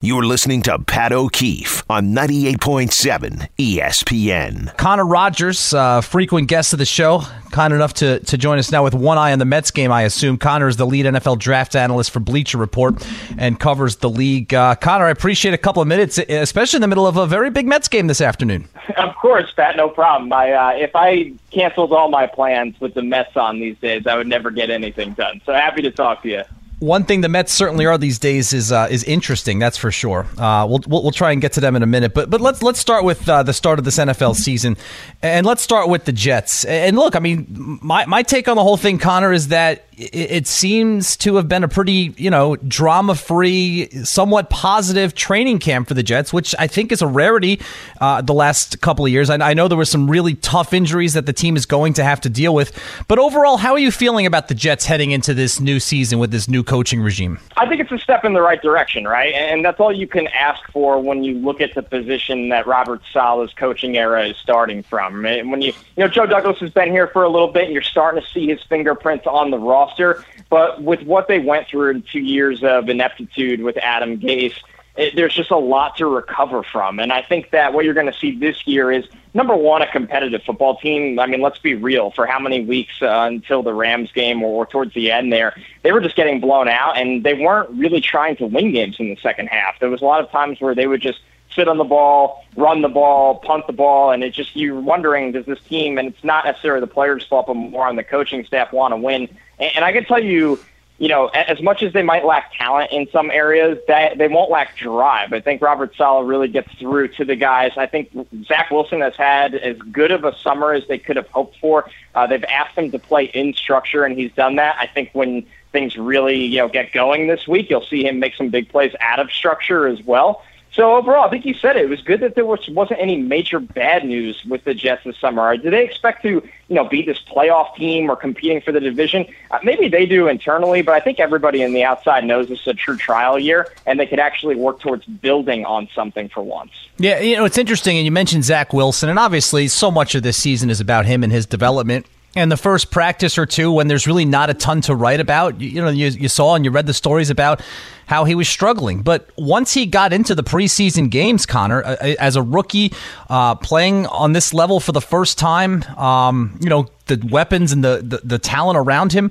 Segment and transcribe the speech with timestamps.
[0.00, 4.76] You're listening to Pat O'Keefe on 98.7 ESPN.
[4.76, 8.84] Connor Rogers, uh, frequent guest of the show, kind enough to, to join us now
[8.84, 10.38] with one eye on the Mets game, I assume.
[10.38, 13.04] Connor is the lead NFL draft analyst for Bleacher Report
[13.38, 14.54] and covers the league.
[14.54, 17.50] Uh, Connor, I appreciate a couple of minutes, especially in the middle of a very
[17.50, 18.68] big Mets game this afternoon.
[18.96, 20.32] Of course, Pat, no problem.
[20.32, 24.14] I, uh, if I canceled all my plans with the Mets on these days, I
[24.14, 25.40] would never get anything done.
[25.44, 26.44] So happy to talk to you
[26.80, 29.58] one thing the Mets certainly are these days is uh, is interesting.
[29.58, 30.26] That's for sure.
[30.36, 32.62] Uh, we'll, we'll, we'll try and get to them in a minute, but but let's
[32.62, 34.76] let's start with uh, the start of this NFL season,
[35.22, 36.64] and let's start with the Jets.
[36.64, 40.46] And look, I mean, my my take on the whole thing, Connor, is that it
[40.46, 45.94] seems to have been a pretty, you know, drama free, somewhat positive training camp for
[45.94, 47.60] the Jets, which I think is a rarity
[48.00, 49.28] uh, the last couple of years.
[49.28, 52.04] I, I know there were some really tough injuries that the team is going to
[52.04, 52.78] have to deal with.
[53.08, 56.30] But overall, how are you feeling about the Jets heading into this new season with
[56.30, 57.40] this new coaching regime?
[57.56, 59.34] I think it's a step in the right direction, right?
[59.34, 63.00] And that's all you can ask for when you look at the position that Robert
[63.12, 65.07] Saleh's coaching era is starting from.
[65.12, 67.82] When you, you know, Joe Douglas has been here for a little bit and you're
[67.82, 70.24] starting to see his fingerprints on the roster roster.
[70.50, 74.54] But with what they went through in two years of ineptitude with Adam Gase,
[74.96, 76.98] it, there's just a lot to recover from.
[76.98, 79.92] And I think that what you're going to see this year is number one, a
[79.92, 81.20] competitive football team.
[81.20, 82.10] I mean, let's be real.
[82.10, 85.54] For how many weeks uh, until the Rams game or, or towards the end there,
[85.82, 89.10] they were just getting blown out and they weren't really trying to win games in
[89.10, 89.78] the second half.
[89.78, 91.20] There was a lot of times where they would just
[91.54, 95.32] sit on the ball, run the ball, punt the ball, and it just you're wondering
[95.32, 98.44] does this team and it's not necessarily the players' fault, but more on the coaching
[98.44, 99.28] staff want to win.
[99.58, 100.58] And, and I can tell you,
[100.98, 104.50] you know, as much as they might lack talent in some areas, that they won't
[104.50, 105.32] lack drive.
[105.32, 107.70] I think Robert Saleh really gets through to the guys.
[107.76, 108.10] I think
[108.44, 111.88] Zach Wilson has had as good of a summer as they could have hoped for.
[112.16, 114.76] Uh, they've asked him to play in structure, and he's done that.
[114.80, 118.34] I think when things really, you know, get going this week, you'll see him make
[118.34, 120.42] some big plays out of structure as well.
[120.72, 121.84] So overall, I think you said it.
[121.84, 125.18] It was good that there was wasn't any major bad news with the Jets this
[125.18, 125.56] summer.
[125.56, 129.26] Do they expect to, you know, be this playoff team or competing for the division?
[129.50, 132.66] Uh, maybe they do internally, but I think everybody in the outside knows this is
[132.66, 136.72] a true trial year, and they could actually work towards building on something for once.
[136.98, 140.22] Yeah, you know, it's interesting, and you mentioned Zach Wilson, and obviously, so much of
[140.22, 142.06] this season is about him and his development
[142.36, 145.60] and the first practice or two when there's really not a ton to write about
[145.60, 147.60] you, you, know you, you saw and you read the stories about
[148.06, 149.02] how he was struggling.
[149.02, 152.92] But once he got into the preseason games connor as a rookie
[153.28, 157.82] uh, playing on this level for the first time um, you know the weapons and
[157.82, 159.30] the, the, the talent around him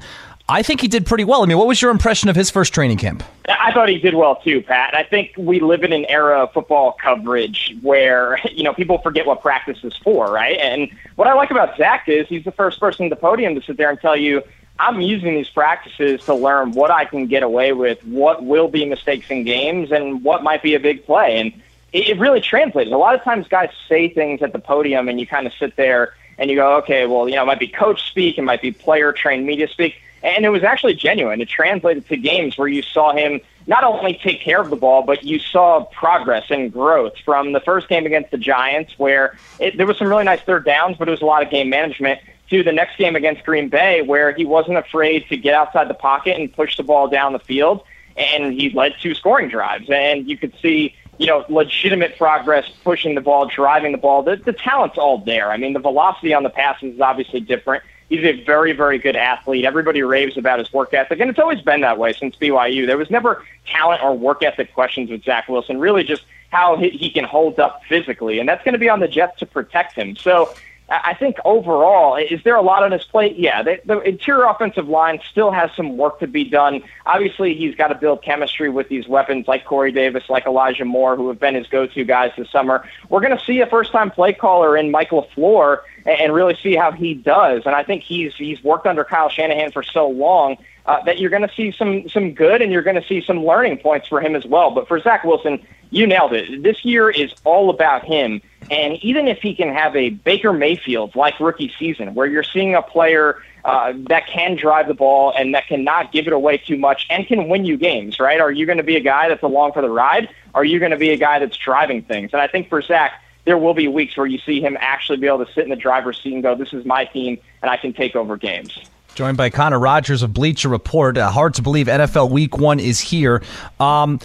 [0.49, 1.43] I think he did pretty well.
[1.43, 3.21] I mean, what was your impression of his first training camp?
[3.49, 4.95] I thought he did well too, Pat.
[4.95, 9.25] I think we live in an era of football coverage where you know people forget
[9.25, 10.57] what practice is for, right?
[10.57, 13.61] And what I like about Zach is he's the first person at the podium to
[13.61, 14.41] sit there and tell you,
[14.79, 18.85] "I'm using these practices to learn what I can get away with, what will be
[18.85, 21.53] mistakes in games, and what might be a big play." And
[21.91, 22.91] it really translates.
[22.91, 25.75] A lot of times, guys say things at the podium, and you kind of sit
[25.75, 28.61] there and you go, "Okay, well, you know, it might be coach speak, it might
[28.61, 31.41] be player trained media speak." And it was actually genuine.
[31.41, 35.03] It translated to games where you saw him not only take care of the ball,
[35.03, 39.77] but you saw progress and growth from the first game against the Giants, where it,
[39.77, 42.19] there was some really nice third downs, but it was a lot of game management,
[42.49, 45.93] to the next game against Green Bay, where he wasn't afraid to get outside the
[45.93, 47.83] pocket and push the ball down the field,
[48.15, 49.89] and he led two scoring drives.
[49.89, 54.23] And you could see, you know, legitimate progress pushing the ball, driving the ball.
[54.23, 55.51] The, the talent's all there.
[55.51, 57.83] I mean, the velocity on the passes is obviously different.
[58.09, 59.65] He's a very, very good athlete.
[59.65, 62.87] Everybody raves about his work ethic, and it's always been that way since BYU.
[62.87, 66.89] There was never talent or work ethic questions with Zach Wilson, really just how he
[66.89, 69.93] he can hold up physically, and that's going to be on the Jets to protect
[69.93, 70.15] him.
[70.15, 70.53] So
[70.89, 73.37] I think overall, is there a lot on his plate?
[73.37, 76.81] Yeah, the, the interior offensive line still has some work to be done.
[77.05, 81.17] Obviously, he's got to build chemistry with these weapons like Corey Davis, like Elijah Moore,
[81.17, 82.87] who have been his go-to guys this summer.
[83.09, 86.93] We're going to see a first-time play caller in Mike LaFleur and really see how
[86.93, 87.63] he does.
[87.65, 90.55] And I think he's he's worked under Kyle Shanahan for so long
[90.85, 93.45] uh, that you're going to see some some good and you're going to see some
[93.45, 94.71] learning points for him as well.
[94.71, 96.63] But for Zach Wilson, you nailed it.
[96.63, 98.41] This year is all about him.
[98.69, 102.75] And even if he can have a Baker Mayfield like rookie season, where you're seeing
[102.75, 106.77] a player uh, that can drive the ball and that cannot give it away too
[106.77, 108.39] much and can win you games, right?
[108.39, 110.29] Are you going to be a guy that's along for the ride?
[110.53, 112.31] Are you going to be a guy that's driving things?
[112.33, 115.27] And I think for Zach, there will be weeks where you see him actually be
[115.27, 117.77] able to sit in the driver's seat and go, "This is my team, and I
[117.77, 118.77] can take over games."
[119.15, 121.17] Joined by Connor Rogers of Bleacher Report.
[121.17, 123.41] Uh, hard to believe NFL Week One is here.
[123.79, 124.19] Um,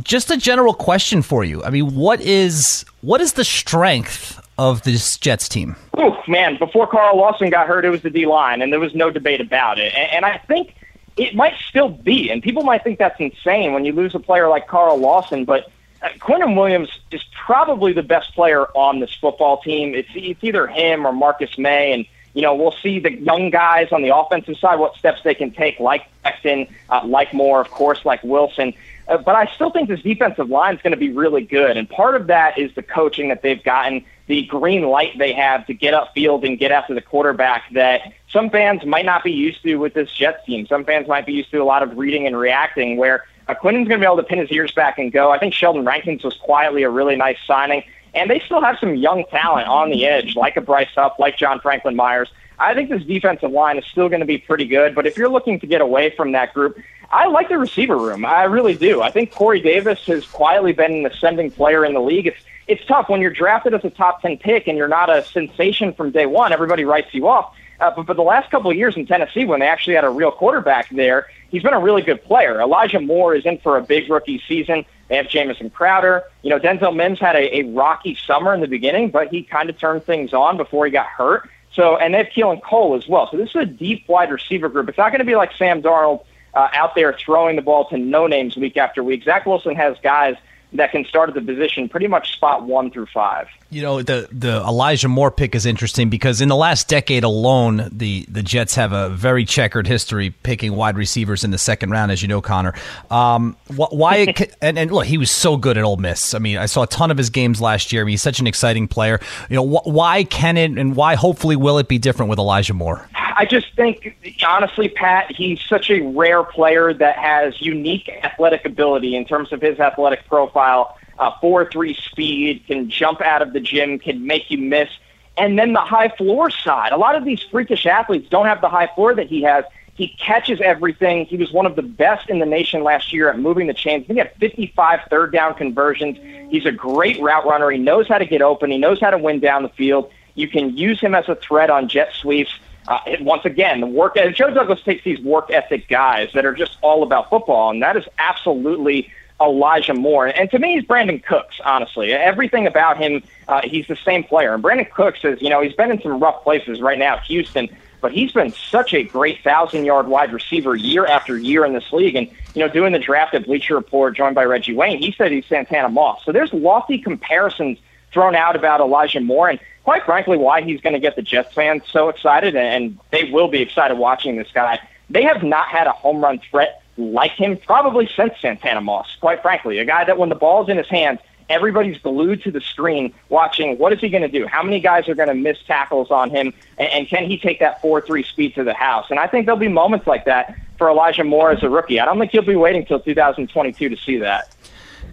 [0.00, 1.62] just a general question for you.
[1.62, 5.76] I mean, what is what is the strength of this Jets team?
[5.96, 8.94] Oh man, before Carl Lawson got hurt, it was the D line, and there was
[8.94, 9.92] no debate about it.
[9.94, 10.74] And, and I think
[11.16, 12.30] it might still be.
[12.30, 15.70] And people might think that's insane when you lose a player like Carl Lawson, but
[16.02, 19.94] uh, Quinnen Williams is probably the best player on this football team.
[19.94, 23.92] It's, it's either him or Marcus Maye, and you know we'll see the young guys
[23.92, 27.70] on the offensive side what steps they can take, like Becton, uh, like Moore, of
[27.70, 28.74] course, like Wilson.
[29.08, 31.88] Uh, but I still think this defensive line is going to be really good, and
[31.88, 35.74] part of that is the coaching that they've gotten, the green light they have to
[35.74, 39.76] get upfield and get after the quarterback that some fans might not be used to
[39.76, 40.66] with this Jets team.
[40.66, 43.88] Some fans might be used to a lot of reading and reacting where uh, Quinnen's
[43.88, 45.30] going to be able to pin his ears back and go.
[45.30, 47.84] I think Sheldon Rankins was quietly a really nice signing.
[48.14, 51.36] And they still have some young talent on the edge, like a Bryce Huff, like
[51.38, 52.28] John Franklin Myers.
[52.58, 54.94] I think this defensive line is still going to be pretty good.
[54.94, 56.78] But if you're looking to get away from that group,
[57.10, 58.24] I like the receiver room.
[58.24, 59.02] I really do.
[59.02, 62.26] I think Corey Davis has quietly been an ascending player in the league.
[62.26, 65.24] It's it's tough when you're drafted as a top ten pick and you're not a
[65.24, 66.52] sensation from day one.
[66.52, 67.54] Everybody writes you off.
[67.80, 70.08] Uh, but for the last couple of years in Tennessee, when they actually had a
[70.08, 72.60] real quarterback there, he's been a really good player.
[72.60, 74.84] Elijah Moore is in for a big rookie season.
[75.12, 76.22] They have Jamison Crowder.
[76.40, 79.68] You know, Denzel Mims had a, a rocky summer in the beginning, but he kind
[79.68, 81.50] of turned things on before he got hurt.
[81.74, 83.28] So, and they have Keelan Cole as well.
[83.30, 84.88] So this is a deep wide receiver group.
[84.88, 86.24] It's not going to be like Sam Darnold
[86.54, 89.24] uh, out there throwing the ball to no names week after week.
[89.24, 90.36] Zach Wilson has guys
[90.74, 93.48] that can start at the position pretty much spot one through five.
[93.70, 97.88] You know, the the Elijah Moore pick is interesting because in the last decade alone,
[97.92, 102.12] the the Jets have a very checkered history picking wide receivers in the second round,
[102.12, 102.74] as you know, Connor.
[103.10, 104.34] Um, why?
[104.62, 106.34] and, and look, he was so good at Ole Miss.
[106.34, 108.02] I mean, I saw a ton of his games last year.
[108.02, 109.20] I mean, he's such an exciting player.
[109.48, 112.74] You know, wh- why can it and why hopefully will it be different with Elijah
[112.74, 113.08] Moore?
[113.36, 119.16] I just think, honestly, Pat, he's such a rare player that has unique athletic ability
[119.16, 120.96] in terms of his athletic profile.
[121.18, 124.88] Uh, four three speed, can jump out of the gym, can make you miss.
[125.36, 126.92] And then the high floor side.
[126.92, 129.64] A lot of these freakish athletes don't have the high floor that he has.
[129.94, 131.26] He catches everything.
[131.26, 134.06] He was one of the best in the nation last year at moving the chains.
[134.06, 136.18] He had 55 third down conversions.
[136.50, 137.70] He's a great route runner.
[137.70, 138.70] He knows how to get open.
[138.70, 140.10] He knows how to win down the field.
[140.34, 142.52] You can use him as a threat on jet sweeps.
[142.88, 144.16] Uh, once again, the work.
[144.16, 147.82] and Joe Douglas takes these work ethic guys that are just all about football, and
[147.82, 150.26] that is absolutely Elijah Moore.
[150.26, 151.60] And to me, he's Brandin Cooks.
[151.64, 154.54] Honestly, everything about him, uh, he's the same player.
[154.54, 157.68] And Brandin Cooks is, you know, he's been in some rough places right now, Houston,
[158.00, 162.16] but he's been such a great thousand-yard wide receiver year after year in this league.
[162.16, 165.32] And you know, doing the draft at Bleacher Report, joined by Reggie Wayne, he said
[165.32, 166.22] he's Santana Moss.
[166.24, 167.78] So there's lofty comparisons
[168.12, 169.48] thrown out about Elijah Moore.
[169.48, 173.30] And quite frankly, why he's going to get the Jets fans so excited, and they
[173.30, 174.78] will be excited watching this guy.
[175.10, 179.42] They have not had a home run threat like him probably since Santana Moss, quite
[179.42, 179.78] frankly.
[179.78, 183.78] A guy that when the ball's in his hands, everybody's glued to the screen watching
[183.78, 184.46] what is he going to do?
[184.46, 186.52] How many guys are going to miss tackles on him?
[186.78, 189.06] And, and can he take that 4 3 speed to the house?
[189.10, 192.00] And I think there'll be moments like that for Elijah Moore as a rookie.
[192.00, 194.54] I don't think he'll be waiting until 2022 to see that.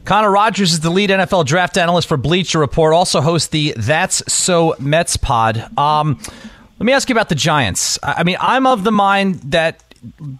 [0.10, 2.96] Connor Rogers is the lead NFL draft analyst for Bleacher Report.
[2.96, 5.70] Also hosts the That's So Mets pod.
[5.78, 6.20] Um,
[6.80, 8.00] let me ask you about the Giants.
[8.02, 9.84] I mean, I'm of the mind that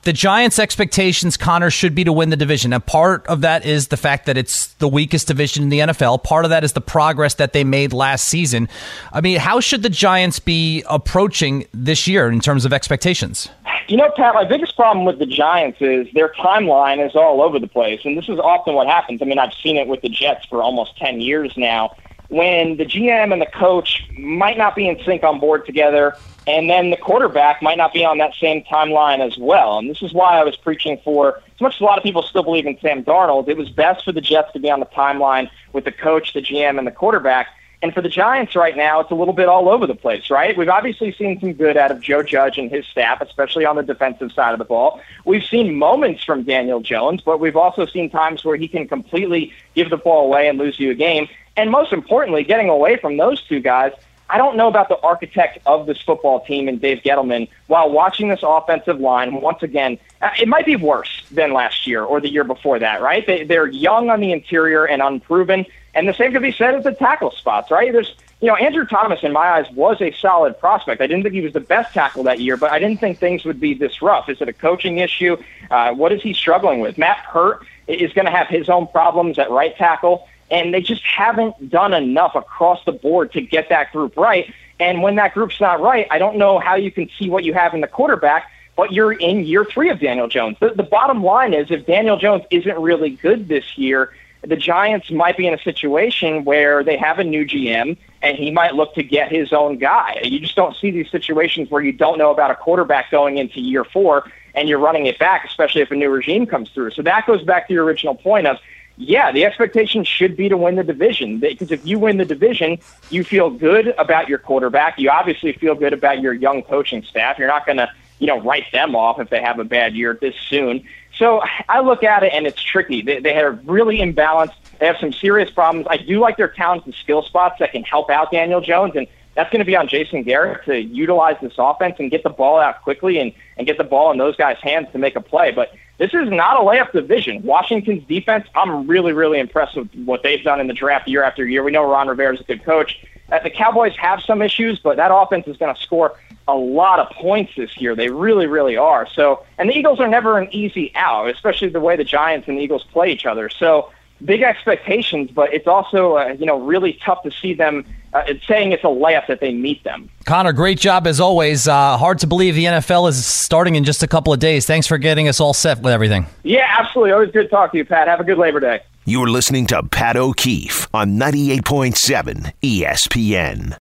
[0.04, 2.72] the Giants' expectations, Connor, should be to win the division.
[2.72, 6.24] Now, part of that is the fact that it's the weakest division in the NFL.
[6.24, 8.70] Part of that is the progress that they made last season.
[9.14, 13.50] I mean, how should the Giants be approaching this year in terms of expectations?
[13.90, 17.58] You know, Pat, my biggest problem with the Giants is their timeline is all over
[17.58, 18.02] the place.
[18.06, 19.20] And this is often what happens.
[19.20, 21.96] I mean, I've seen it with the Jets for almost 10 years now.
[22.28, 26.16] When the GM and the coach might not be in sync on board together,
[26.46, 29.80] and then the quarterback might not be on that same timeline as well.
[29.80, 32.22] And this is why I was preaching for, as much as a lot of people
[32.22, 34.86] still believe in Sam Darnold, it was best for the Jets to be on the
[34.86, 37.48] timeline with the coach, the GM, and the quarterback
[37.82, 40.58] and for the Giants right now, it's a little bit all over the place, right?
[40.58, 43.84] We've obviously seen some good out of Joe Judge and his staff, especially on the
[43.84, 45.00] defensive side of the ball.
[45.24, 49.54] We've seen moments from Daniel Jones, but we've also seen times where he can completely
[49.76, 51.30] give the ball away and lose you a game.
[51.56, 53.94] And most importantly, getting away from those two guys,
[54.30, 58.28] I don't know about the architect of this football team and Dave Gettleman while watching
[58.28, 59.42] this offensive line.
[59.42, 63.02] Once again, uh, it might be worse than last year or the year before that,
[63.02, 63.26] right?
[63.26, 65.66] They, they're young on the interior and unproven.
[65.94, 67.92] And the same could be said at the tackle spots, right?
[67.92, 71.02] There's, you know, Andrew Thomas, in my eyes, was a solid prospect.
[71.02, 73.44] I didn't think he was the best tackle that year, but I didn't think things
[73.46, 74.30] would be this rough.
[74.30, 75.38] Is it a coaching issue?
[75.70, 76.98] Uh, what is he struggling with?
[76.98, 81.04] Matt Peart is going to have his own problems at right tackle, and they just
[81.04, 84.54] haven't done enough across the board to get that group right.
[84.80, 87.54] And when that group's not right, I don't know how you can see what you
[87.54, 90.56] have in the quarterback but you're in year three of Daniel Jones.
[90.62, 95.12] The, the bottom line is if Daniel Jones isn't really good this year, the Giants
[95.12, 98.94] might be in a situation where they have a new GM and he might look
[98.96, 100.20] to get his own guy.
[100.24, 103.60] You just don't see these situations where you don't know about a quarterback going into
[103.60, 104.32] year four.
[104.56, 106.90] and you're running it back, especially if a new regime comes through.
[106.92, 108.58] So that goes back to your original point of
[108.98, 112.80] yeah, the expectation should be to win the division because if you win the division,
[113.10, 115.00] you feel good about your quarterback.
[115.00, 117.40] You obviously feel good about your young coaching staff.
[117.40, 120.18] You're not going to, you know, write them off if they have a bad year
[120.20, 120.86] this soon.
[121.18, 123.02] So I look at it and it's tricky.
[123.02, 124.54] They, they are really imbalanced.
[124.80, 125.88] They have some serious problems.
[125.90, 129.08] I do like their talents and skill spots that can help out Daniel Jones, and
[129.36, 132.60] that's going to be on Jason Garrett to utilize this offense and get the ball
[132.60, 135.52] out quickly and, and get the ball in those guys' hands to make a play.
[135.52, 137.44] But this is not a layup division.
[137.44, 141.46] Washington's defense, I'm really, really impressed with what they've done in the draft year after
[141.46, 141.64] year.
[141.64, 143.06] We know Ron Rivera is a good coach.
[143.32, 146.18] Uh, the Cowboys have some issues, but that offense is going to score
[146.48, 147.96] a lot of points this year.
[147.96, 149.08] They really, really are.
[149.08, 152.58] So, and the Eagles are never an easy out, especially the way the Giants and
[152.58, 153.50] the Eagles play each other.
[153.50, 153.92] So,
[154.24, 158.46] big expectations, but it's also uh, you know really tough to see them uh, it's
[158.48, 160.10] saying it's a layup that they meet them.
[160.26, 161.68] Connor, great job as always.
[161.68, 164.66] Uh, hard to believe the NFL is starting in just a couple of days.
[164.66, 166.26] Thanks for getting us all set with everything.
[166.44, 167.12] Yeah, absolutely.
[167.12, 168.08] Always good to talk to you, Pat.
[168.08, 168.82] Have a good Labor Day.
[169.10, 173.76] You're listening to Pat O'Keefe on 98.7 ESPN.